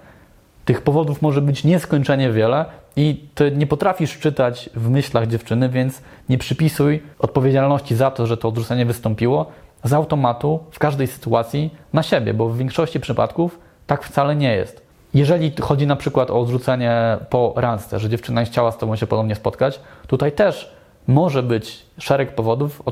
[0.65, 2.65] Tych powodów może być nieskończenie wiele
[2.97, 8.37] i ty nie potrafisz czytać w myślach dziewczyny, więc nie przypisuj odpowiedzialności za to, że
[8.37, 9.47] to odrzucenie wystąpiło
[9.85, 14.87] z automatu w każdej sytuacji na siebie, bo w większości przypadków tak wcale nie jest.
[15.15, 19.35] Jeżeli chodzi na przykład o odrzucenie po randce, że dziewczyna chciała z tobą się ponownie
[19.35, 20.76] spotkać, tutaj też
[21.07, 22.83] może być szereg powodów,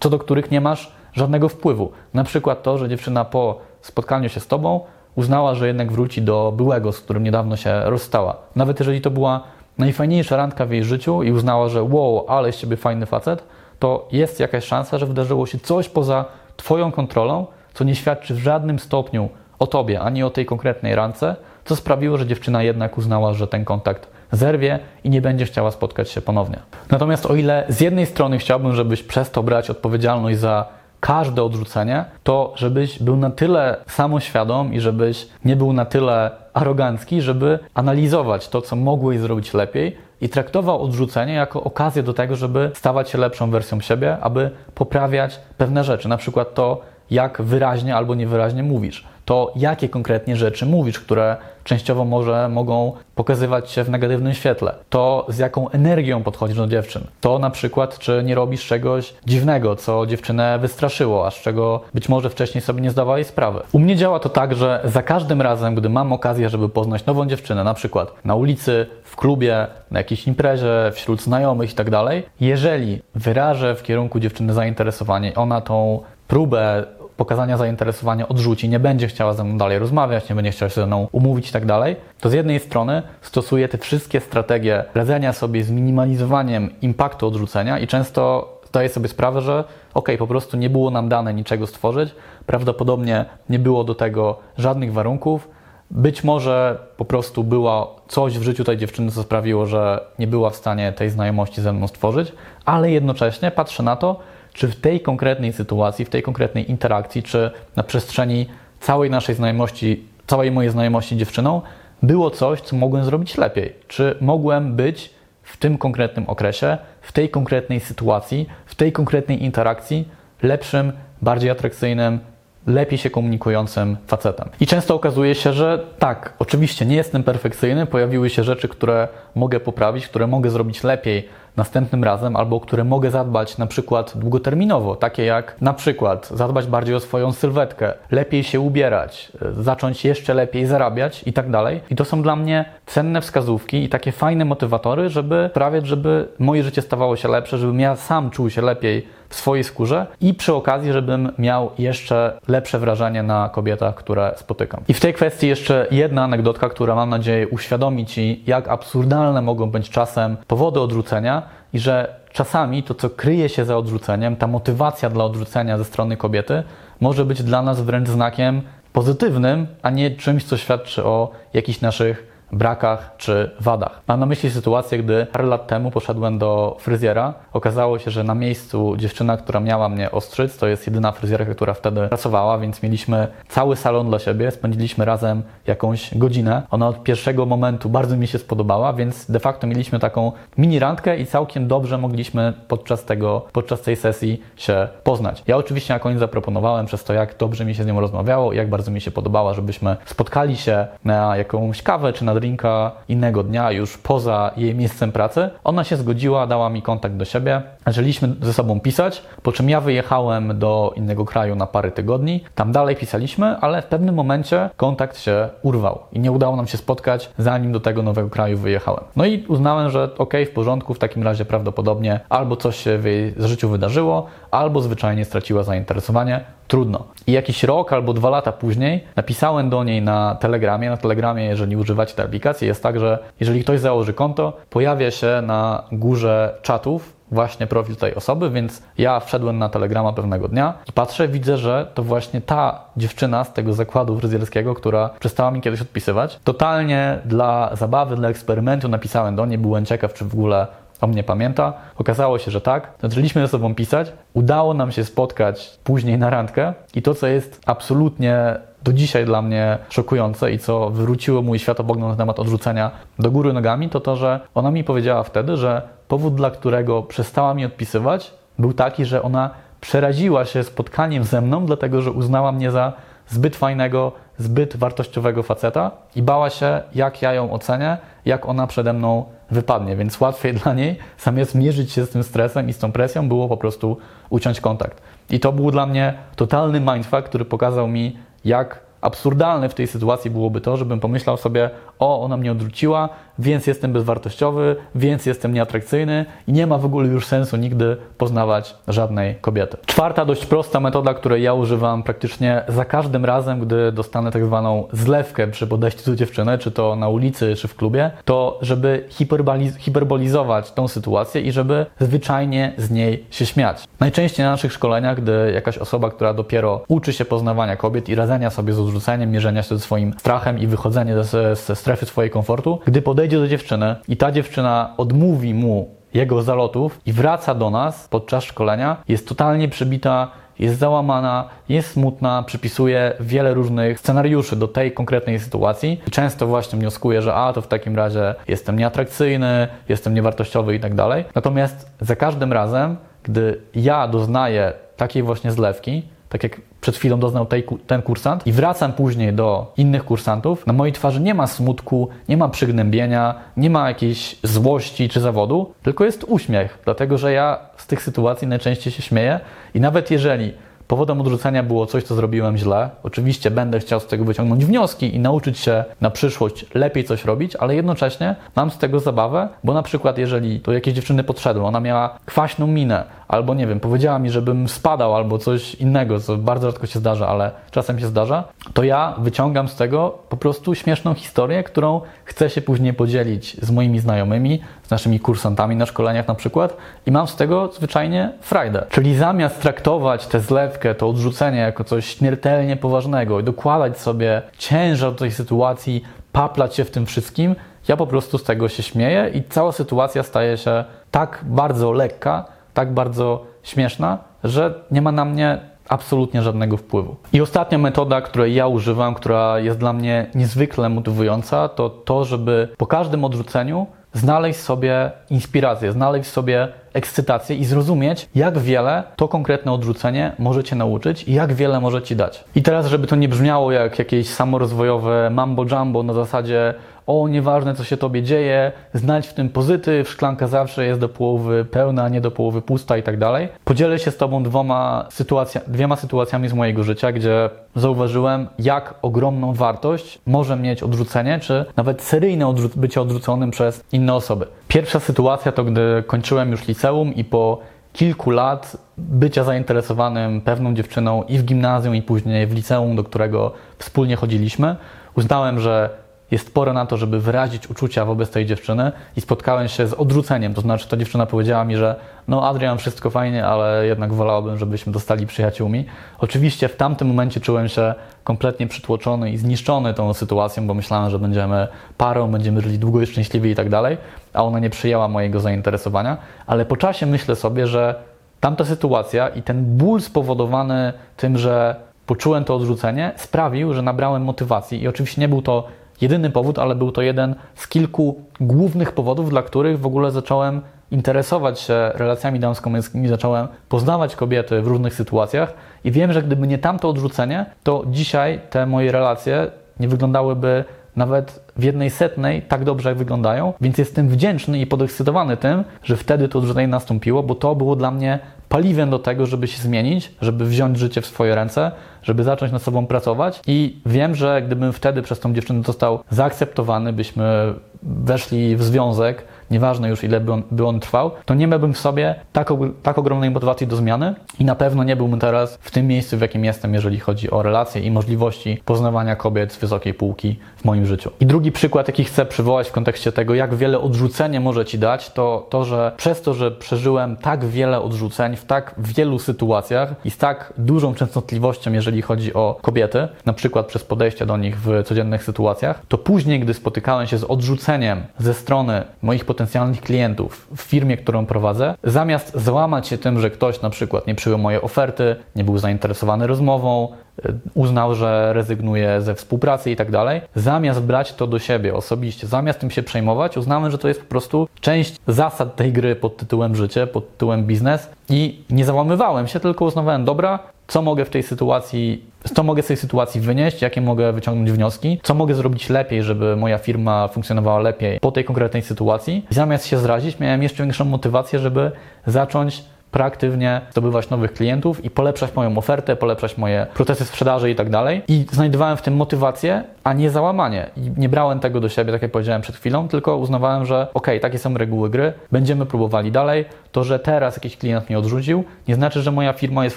[0.00, 1.92] co do których nie masz żadnego wpływu.
[2.14, 4.80] Na przykład to, że dziewczyna po spotkaniu się z tobą
[5.14, 8.36] uznała, że jednak wróci do byłego, z którym niedawno się rozstała.
[8.56, 9.40] Nawet jeżeli to była
[9.78, 13.44] najfajniejsza randka w jej życiu i uznała, że wow, ale z ciebie fajny facet,
[13.78, 16.24] to jest jakaś szansa, że wydarzyło się coś poza
[16.56, 19.28] Twoją kontrolą, co nie świadczy w żadnym stopniu
[19.58, 23.64] o Tobie, ani o tej konkretnej randce, co sprawiło, że dziewczyna jednak uznała, że ten
[23.64, 26.58] kontakt zerwie i nie będzie chciała spotkać się ponownie.
[26.90, 30.66] Natomiast o ile z jednej strony chciałbym, żebyś przestał brać odpowiedzialność za
[31.00, 37.22] każde odrzucenie, to żebyś był na tyle samoświadom i żebyś nie był na tyle arogancki,
[37.22, 42.70] żeby analizować to, co mogłeś zrobić lepiej i traktował odrzucenie jako okazję do tego, żeby
[42.74, 48.14] stawać się lepszą wersją siebie, aby poprawiać pewne rzeczy, na przykład to, jak wyraźnie albo
[48.14, 54.34] niewyraźnie mówisz to jakie konkretnie rzeczy mówisz, które częściowo może mogą pokazywać się w negatywnym
[54.34, 59.14] świetle, to z jaką energią podchodzisz do dziewczyn, to na przykład, czy nie robisz czegoś
[59.26, 63.60] dziwnego, co dziewczynę wystraszyło, a z czego być może wcześniej sobie nie zdawali sprawy.
[63.72, 67.26] U mnie działa to tak, że za każdym razem, gdy mam okazję, żeby poznać nową
[67.26, 72.22] dziewczynę, na przykład na ulicy, w klubie, na jakiejś imprezie, wśród znajomych i tak dalej,
[72.40, 76.84] jeżeli wyrażę w kierunku dziewczyny zainteresowanie, ona tą próbę
[77.16, 80.86] pokazania zainteresowania odrzuci, nie będzie chciała ze mną dalej rozmawiać, nie będzie chciała się ze
[80.86, 85.64] mną umówić i tak dalej, to z jednej strony stosuje te wszystkie strategie radzenia sobie
[85.64, 90.90] z minimalizowaniem impaktu odrzucenia i często zdaję sobie sprawę, że ok, po prostu nie było
[90.90, 92.14] nam dane niczego stworzyć,
[92.46, 95.48] prawdopodobnie nie było do tego żadnych warunków,
[95.90, 100.50] być może po prostu było coś w życiu tej dziewczyny, co sprawiło, że nie była
[100.50, 102.32] w stanie tej znajomości ze mną stworzyć,
[102.64, 104.20] ale jednocześnie patrzę na to,
[104.54, 108.46] czy w tej konkretnej sytuacji, w tej konkretnej interakcji, czy na przestrzeni
[108.80, 111.62] całej naszej znajomości, całej mojej znajomości dziewczyną,
[112.02, 113.72] było coś, co mogłem zrobić lepiej.
[113.88, 115.10] Czy mogłem być
[115.42, 120.08] w tym konkretnym okresie, w tej konkretnej sytuacji, w tej konkretnej interakcji
[120.42, 122.18] lepszym, bardziej atrakcyjnym,
[122.66, 124.48] lepiej się komunikującym facetem.
[124.60, 129.60] I często okazuje się, że tak, oczywiście nie jestem perfekcyjny, pojawiły się rzeczy, które mogę
[129.60, 134.96] poprawić, które mogę zrobić lepiej następnym razem, albo o które mogę zadbać na przykład długoterminowo,
[134.96, 140.66] takie jak na przykład zadbać bardziej o swoją sylwetkę, lepiej się ubierać, zacząć jeszcze lepiej
[140.66, 141.80] zarabiać i tak dalej.
[141.90, 146.62] I to są dla mnie cenne wskazówki i takie fajne motywatory, żeby sprawiać, żeby moje
[146.62, 150.54] życie stawało się lepsze, żebym ja sam czuł się lepiej w swojej skórze i przy
[150.54, 154.80] okazji, żebym miał jeszcze lepsze wrażenie na kobietach, które spotykam.
[154.88, 159.70] I w tej kwestii jeszcze jedna anegdotka, która mam nadzieję uświadomi Ci, jak absurdalne mogą
[159.70, 161.42] być czasem powody odrzucenia
[161.72, 166.16] i że czasami to, co kryje się za odrzuceniem, ta motywacja dla odrzucenia ze strony
[166.16, 166.62] kobiety,
[167.00, 172.33] może być dla nas wręcz znakiem pozytywnym, a nie czymś, co świadczy o jakichś naszych
[172.54, 174.00] brakach czy wadach.
[174.08, 177.34] Mam na myśli sytuację, gdy parę lat temu poszedłem do fryzjera.
[177.52, 181.74] Okazało się, że na miejscu dziewczyna, która miała mnie ostrzyc, to jest jedyna fryzjerka, która
[181.74, 186.62] wtedy pracowała, więc mieliśmy cały salon dla siebie, spędziliśmy razem jakąś godzinę.
[186.70, 191.18] Ona od pierwszego momentu bardzo mi się spodobała, więc de facto mieliśmy taką mini randkę
[191.18, 195.42] i całkiem dobrze mogliśmy podczas tego, podczas tej sesji się poznać.
[195.46, 198.68] Ja oczywiście na koniec zaproponowałem przez to, jak dobrze mi się z nią rozmawiało, jak
[198.68, 203.72] bardzo mi się podobała, żebyśmy spotkali się na jakąś kawę czy na drinka innego dnia,
[203.72, 205.50] już poza jej miejscem pracy.
[205.64, 207.62] Ona się zgodziła, dała mi kontakt do siebie.
[207.86, 212.44] Zaczęliśmy ze sobą pisać, po czym ja wyjechałem do innego kraju na parę tygodni.
[212.54, 216.78] Tam dalej pisaliśmy, ale w pewnym momencie kontakt się urwał i nie udało nam się
[216.78, 219.04] spotkać, zanim do tego nowego kraju wyjechałem.
[219.16, 223.04] No i uznałem, że ok, w porządku, w takim razie prawdopodobnie albo coś się w
[223.04, 226.44] jej życiu wydarzyło, albo zwyczajnie straciła zainteresowanie.
[226.68, 227.04] Trudno.
[227.26, 230.90] I jakiś rok albo dwa lata później napisałem do niej na Telegramie.
[230.90, 235.42] Na Telegramie, jeżeli używacie tej aplikacji, jest tak, że jeżeli ktoś założy konto, pojawia się
[235.42, 240.92] na górze czatów właśnie profil tej osoby, więc ja wszedłem na Telegrama pewnego dnia i
[240.92, 245.80] patrzę, widzę, że to właśnie ta dziewczyna z tego zakładu fryzjerskiego, która przestała mi kiedyś
[245.80, 246.40] odpisywać.
[246.44, 250.66] Totalnie dla zabawy, dla eksperymentu napisałem do niej, byłem ciekaw, czy w ogóle
[251.04, 251.72] o mnie pamięta.
[251.98, 252.92] Okazało się, że tak.
[253.02, 254.12] Zaczęliśmy ze sobą pisać.
[254.34, 259.42] Udało nam się spotkać później na randkę i to, co jest absolutnie do dzisiaj dla
[259.42, 264.16] mnie szokujące i co wywróciło mój światopogląd na temat odrzucenia do góry nogami, to to,
[264.16, 269.22] że ona mi powiedziała wtedy, że powód, dla którego przestała mi odpisywać, był taki, że
[269.22, 272.92] ona przeraziła się spotkaniem ze mną, dlatego że uznała mnie za
[273.28, 278.92] zbyt fajnego, zbyt wartościowego faceta i bała się, jak ja ją ocenię, jak ona przede
[278.92, 279.96] mną wypadnie.
[279.96, 283.48] Więc łatwiej dla niej, zamiast mierzyć się z tym stresem i z tą presją, było
[283.48, 283.96] po prostu
[284.30, 285.02] uciąć kontakt.
[285.30, 290.30] I to był dla mnie totalny mindfuck, który pokazał mi, jak absurdalne w tej sytuacji
[290.30, 296.26] byłoby to, żebym pomyślał sobie, o, ona mnie odrzuciła, więc jestem bezwartościowy, więc jestem nieatrakcyjny
[296.48, 299.76] i nie ma w ogóle już sensu nigdy poznawać żadnej kobiety.
[299.86, 304.88] Czwarta, dość prosta metoda, której ja używam praktycznie za każdym razem, gdy dostanę tak zwaną
[304.92, 309.76] zlewkę przy podejściu do dziewczyny, czy to na ulicy, czy w klubie, to żeby hiperboliz
[309.76, 313.84] hiperbolizować tą sytuację i żeby zwyczajnie z niej się śmiać.
[314.00, 318.50] Najczęściej na naszych szkoleniach, gdy jakaś osoba, która dopiero uczy się poznawania kobiet i radzenia
[318.50, 322.78] sobie z odrzuceniem, mierzenia się ze swoim strachem i wychodzenia ze, ze strefy swojej komfortu,
[322.86, 328.08] gdy podejdzie do dziewczyny i ta dziewczyna odmówi mu jego zalotów i wraca do nas
[328.08, 334.92] podczas szkolenia, jest totalnie przybita jest załamana, jest smutna, przypisuje wiele różnych scenariuszy do tej
[334.92, 340.14] konkretnej sytuacji i często właśnie wnioskuje, że a to w takim razie jestem nieatrakcyjny, jestem
[340.14, 341.24] niewartościowy i tak dalej.
[341.34, 346.02] Natomiast za każdym razem, gdy ja doznaję takiej właśnie zlewki,
[346.34, 348.46] tak jak przed chwilą doznał tej, ten kursant.
[348.46, 353.34] I wracam później do innych kursantów, na mojej twarzy nie ma smutku, nie ma przygnębienia,
[353.56, 358.48] nie ma jakiejś złości czy zawodu, tylko jest uśmiech, dlatego że ja z tych sytuacji
[358.48, 359.40] najczęściej się śmieję.
[359.74, 360.52] I nawet jeżeli
[360.88, 362.90] Powodem odrzucenia było coś, co zrobiłem źle.
[363.02, 367.56] Oczywiście będę chciał z tego wyciągnąć wnioski i nauczyć się na przyszłość lepiej coś robić,
[367.56, 371.80] ale jednocześnie mam z tego zabawę, bo na przykład jeżeli do jakiejś dziewczyny podszedłem, ona
[371.80, 376.70] miała kwaśną minę, albo nie wiem, powiedziała mi, żebym spadał, albo coś innego, co bardzo
[376.70, 378.44] rzadko się zdarza, ale czasem się zdarza,
[378.74, 383.70] to ja wyciągam z tego po prostu śmieszną historię, którą chcę się później podzielić z
[383.70, 388.86] moimi znajomymi, z naszymi kursantami na szkoleniach na przykład i mam z tego zwyczajnie frajdę.
[388.90, 395.14] Czyli zamiast traktować tę zlewkę, to odrzucenie jako coś śmiertelnie poważnego i dokładać sobie ciężar
[395.14, 397.56] tej sytuacji, paplać się w tym wszystkim,
[397.88, 402.44] ja po prostu z tego się śmieję i cała sytuacja staje się tak bardzo lekka,
[402.74, 407.16] tak bardzo śmieszna, że nie ma na mnie absolutnie żadnego wpływu.
[407.32, 412.68] I ostatnia metoda, której ja używam, która jest dla mnie niezwykle motywująca, to to, żeby
[412.76, 419.72] po każdym odrzuceniu znaleźć sobie inspirację, znaleźć sobie ekscytację i zrozumieć, jak wiele to konkretne
[419.72, 422.44] odrzucenie może Cię nauczyć i jak wiele może Ci dać.
[422.54, 426.74] I teraz, żeby to nie brzmiało jak jakieś samorozwojowe mambo jumbo na zasadzie
[427.06, 431.64] o, nieważne co się tobie dzieje, znajdź w tym pozytyw, szklanka zawsze jest do połowy
[431.64, 433.48] pełna, nie do połowy pusta i tak dalej.
[433.64, 439.52] Podzielę się z tobą dwoma sytuacja, dwiema sytuacjami z mojego życia, gdzie zauważyłem, jak ogromną
[439.52, 444.46] wartość może mieć odrzucenie, czy nawet seryjne odrzu bycie odrzuconym przez inne osoby.
[444.68, 447.58] Pierwsza sytuacja to, gdy kończyłem już liceum i po
[447.92, 453.52] kilku lat bycia zainteresowanym pewną dziewczyną i w gimnazjum, i później w liceum, do którego
[453.78, 454.76] wspólnie chodziliśmy,
[455.16, 456.03] uznałem, że
[456.34, 460.54] jest pora na to, żeby wyrazić uczucia wobec tej dziewczyny i spotkałem się z odrzuceniem.
[460.54, 461.96] To znaczy, ta dziewczyna powiedziała mi, że
[462.28, 465.86] no Adrian, wszystko fajnie, ale jednak wolałbym, żebyśmy dostali przyjaciółmi.
[466.18, 467.94] Oczywiście w tamtym momencie czułem się
[468.24, 471.68] kompletnie przytłoczony i zniszczony tą sytuacją, bo myślałem, że będziemy
[471.98, 473.96] parą, będziemy żyli długo i szczęśliwi i tak dalej,
[474.32, 476.16] a ona nie przyjęła mojego zainteresowania,
[476.46, 477.94] ale po czasie myślę sobie, że
[478.40, 484.82] tamta sytuacja i ten ból spowodowany tym, że poczułem to odrzucenie, sprawił, że nabrałem motywacji
[484.82, 485.68] i oczywiście nie był to
[486.00, 490.60] jedyny powód, ale był to jeden z kilku głównych powodów, dla których w ogóle zacząłem
[490.90, 495.54] interesować się relacjami damsko-męskimi, zacząłem poznawać kobiety w różnych sytuacjach
[495.84, 500.64] i wiem, że gdyby nie tamto odrzucenie, to dzisiaj te moje relacje nie wyglądałyby
[500.96, 505.96] nawet w jednej setnej tak dobrze, jak wyglądają, więc jestem wdzięczny i podekscytowany tym, że
[505.96, 508.18] wtedy to odrzucenie nastąpiło, bo to było dla mnie
[508.54, 512.62] paliwem do tego, żeby się zmienić, żeby wziąć życie w swoje ręce, żeby zacząć nad
[512.62, 513.40] sobą pracować.
[513.46, 519.88] I wiem, że gdybym wtedy przez tą dziewczynę został zaakceptowany, byśmy weszli w związek, nieważne
[519.88, 522.52] już ile by on, by on trwał, to nie miałbym w sobie tak,
[522.82, 526.20] tak ogromnej motywacji do zmiany i na pewno nie byłbym teraz w tym miejscu, w
[526.20, 530.86] jakim jestem, jeżeli chodzi o relacje i możliwości poznawania kobiet z wysokiej półki w moim
[530.86, 531.10] życiu.
[531.20, 535.10] I drugi przykład, jaki chcę przywołać w kontekście tego, jak wiele odrzucenie może Ci dać,
[535.10, 540.10] to to, że przez to, że przeżyłem tak wiele odrzuceń w tak wielu sytuacjach i
[540.10, 544.82] z tak dużą częstotliwością, jeżeli chodzi o kobiety, na przykład przez podejście do nich w
[544.84, 550.60] codziennych sytuacjach, to później, gdy spotykałem się z odrzuceniem ze strony moich potencjalnych klientów w
[550.60, 555.16] firmie, którą prowadzę, zamiast załamać się tym, że ktoś na przykład nie przyjął mojej oferty,
[555.36, 561.12] nie był zainteresowany rozmową, y, uznał, że rezygnuje ze współpracy i tak dalej, zamiast brać
[561.14, 564.96] to do siebie osobiście, zamiast tym się przejmować, uznałem, że to jest po prostu część
[565.06, 570.04] zasad tej gry pod tytułem życie, pod tytułem biznes i nie załamywałem się, tylko uznawałem,
[570.04, 574.52] dobra, co mogę w tej sytuacji, co mogę z tej sytuacji wynieść, jakie mogę wyciągnąć
[574.52, 579.26] wnioski, co mogę zrobić lepiej, żeby moja firma funkcjonowała lepiej po tej konkretnej sytuacji.
[579.30, 581.72] Zamiast się zrazić, miałem jeszcze większą motywację, żeby
[582.06, 582.64] zacząć
[582.94, 588.02] proaktywnie zdobywać nowych klientów i polepszać moją ofertę, polepszać moje procesy sprzedaży i tak dalej.
[588.08, 590.70] I znajdowałem w tym motywację, a nie załamanie.
[590.76, 594.06] I nie brałem tego do siebie, tak jak powiedziałem przed chwilą, tylko uznawałem, że ok,
[594.20, 596.44] takie są reguły gry, będziemy próbowali dalej.
[596.72, 599.76] To, że teraz jakiś klient mnie odrzucił, nie znaczy, że moja firma jest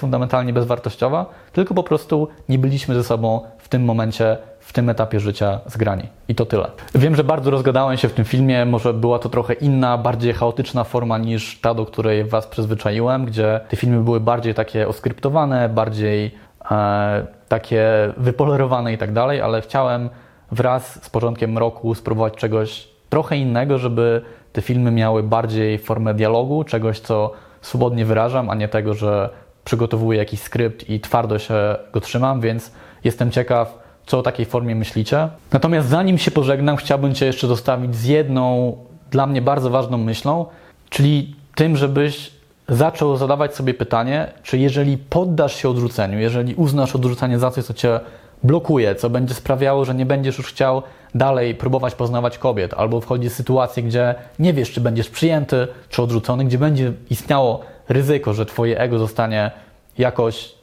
[0.00, 4.36] fundamentalnie bezwartościowa, tylko po prostu nie byliśmy ze sobą w tym momencie
[4.68, 6.02] w tym etapie życia zgrani.
[6.28, 6.70] I to tyle.
[6.94, 10.84] Wiem, że bardzo rozgadałem się w tym filmie, może była to trochę inna, bardziej chaotyczna
[10.84, 16.34] forma niż ta, do której Was przyzwyczaiłem, gdzie te filmy były bardziej takie oskryptowane, bardziej
[16.70, 17.84] e, takie
[18.16, 20.10] wypolerowane i tak dalej, ale chciałem
[20.52, 26.64] wraz z początkiem roku spróbować czegoś trochę innego, żeby te filmy miały bardziej formę dialogu,
[26.64, 29.30] czegoś, co swobodnie wyrażam, a nie tego, że
[29.64, 31.54] przygotowuję jakiś skrypt i twardo się
[31.92, 32.72] go trzymam, więc
[33.04, 35.28] jestem ciekaw, co o takiej formie myślicie.
[35.52, 38.76] Natomiast zanim się pożegnam, chciałbym Cię jeszcze zostawić z jedną
[39.10, 40.46] dla mnie bardzo ważną myślą,
[40.90, 42.30] czyli tym, żebyś
[42.68, 47.74] zaczął zadawać sobie pytanie, czy jeżeli poddasz się odrzuceniu, jeżeli uznasz odrzucenie za coś, co
[47.74, 48.00] Cię
[48.42, 50.82] blokuje, co będzie sprawiało, że nie będziesz już chciał
[51.14, 56.02] dalej próbować poznawać kobiet, albo wchodzi w sytuację, gdzie nie wiesz, czy będziesz przyjęty, czy
[56.02, 59.50] odrzucony, gdzie będzie istniało ryzyko, że Twoje ego zostanie
[59.98, 60.54] jakoś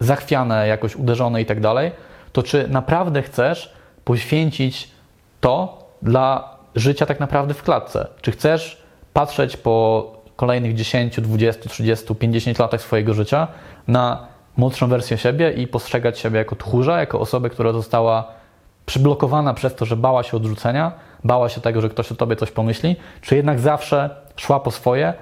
[0.00, 1.90] zachwiane, jakoś uderzone i tak dalej,
[2.34, 3.72] to czy naprawdę chcesz
[4.04, 4.90] poświęcić
[5.40, 8.06] to dla życia tak naprawdę w klatce?
[8.20, 13.48] Czy chcesz patrzeć po kolejnych 10, 20, 30, 50 latach swojego życia
[13.88, 18.28] na młodszą wersję siebie i postrzegać siebie jako tchórza, jako osobę, która została
[18.86, 20.92] przyblokowana przez to, że bała się odrzucenia,
[21.24, 25.14] bała się tego, że ktoś o tobie coś pomyśli, czy jednak zawsze szła po swoje,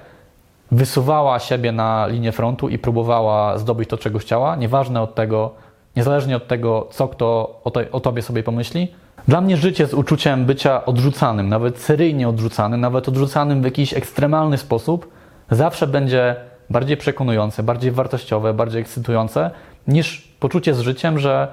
[0.70, 5.54] wysuwała siebie na linię frontu i próbowała zdobyć to, czego chciała, nieważne od tego,
[5.96, 7.26] niezależnie od tego, co kto
[7.64, 8.88] o, o tobie sobie pomyśli.
[9.28, 14.58] Dla mnie życie z uczuciem bycia odrzucanym, nawet seryjnie odrzucanym, nawet odrzucanym w jakiś ekstremalny
[14.58, 15.08] sposób,
[15.50, 16.36] zawsze będzie
[16.70, 19.50] bardziej przekonujące, bardziej wartościowe, bardziej ekscytujące
[19.88, 21.48] niż poczucie z życiem, że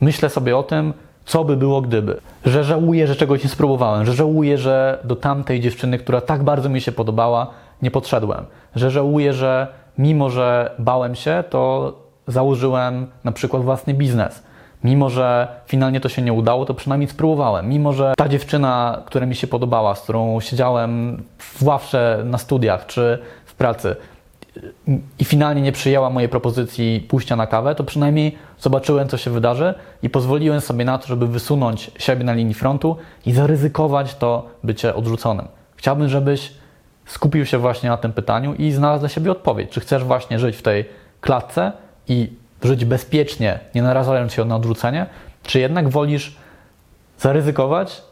[0.00, 2.20] myślę sobie o tym, co by było gdyby.
[2.46, 6.68] Że żałuję, że czegoś nie spróbowałem, że żałuję, że do tamtej dziewczyny, która tak bardzo
[6.68, 7.46] mi się podobała,
[7.82, 8.44] nie podszedłem.
[8.76, 9.66] Że żałuję, że
[9.98, 11.92] mimo, że bałem się, to
[12.26, 14.42] założyłem na przykład własny biznes.
[14.84, 17.68] Mimo, że finalnie to się nie udało, to przynajmniej spróbowałem.
[17.68, 21.22] Mimo, że ta dziewczyna, która mi się podobała, z którą siedziałem
[21.62, 23.96] ławce na studiach czy w pracy
[25.18, 29.74] i finalnie nie przyjęła mojej propozycji pójścia na kawę, to przynajmniej zobaczyłem, co się wydarzy
[30.02, 32.96] i pozwoliłem sobie na to, żeby wysunąć siebie na linii frontu
[33.26, 35.48] i zaryzykować to bycie odrzuconym.
[35.76, 36.52] Chciałbym, żebyś
[37.06, 39.70] skupił się właśnie na tym pytaniu i znalazł dla siebie odpowiedź.
[39.70, 40.84] Czy chcesz właśnie żyć w tej
[41.20, 41.72] klatce
[42.08, 42.32] i
[42.62, 45.06] żyć bezpiecznie, nie narażając się na odrzucenie,
[45.42, 46.36] czy jednak wolisz
[47.18, 48.02] zaryzykować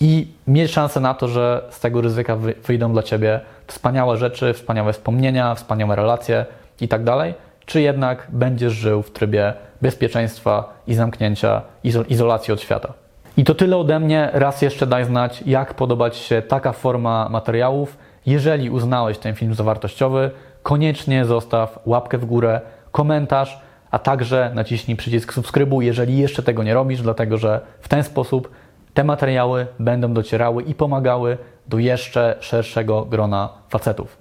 [0.00, 4.92] i mieć szansę na to, że z tego ryzyka wyjdą dla ciebie wspaniałe rzeczy, wspaniałe
[4.92, 6.46] wspomnienia, wspaniałe relacje
[6.80, 7.34] i tak dalej,
[7.66, 11.62] czy jednak będziesz żył w trybie bezpieczeństwa i zamknięcia,
[12.08, 12.92] izolacji od świata.
[13.36, 14.30] I to tyle ode mnie.
[14.32, 17.96] Raz jeszcze daj znać, jak podoba Ci się taka forma materiałów.
[18.26, 20.30] Jeżeli uznałeś ten film za wartościowy,
[20.62, 22.60] koniecznie zostaw łapkę w górę,
[22.92, 28.04] komentarz, a także naciśnij przycisk subskrybuj, jeżeli jeszcze tego nie robisz, dlatego że w ten
[28.04, 28.50] sposób
[28.94, 34.16] te materiały będą docierały i pomagały do jeszcze szerszego grona facetów.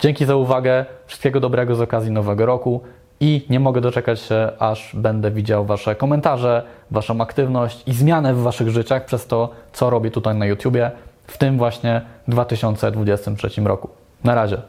[0.00, 2.80] Dzięki za uwagę, wszystkiego dobrego z okazji Nowego Roku
[3.20, 8.42] i nie mogę doczekać się, aż będę widział Wasze komentarze, Waszą aktywność i zmianę w
[8.42, 10.90] Waszych życiach przez to, co robię tutaj na YouTubie
[11.26, 13.88] w tym właśnie 2023 roku.
[14.24, 14.62] Na razie.